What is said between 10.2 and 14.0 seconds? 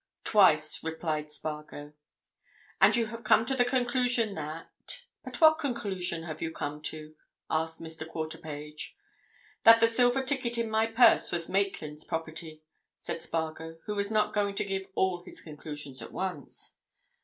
ticket in my purse was Maitland's property," said Spargo, who